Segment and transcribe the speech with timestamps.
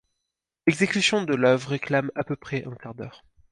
[0.65, 3.23] L'exécution de l'œuvre réclame à peu près un quart d'heure.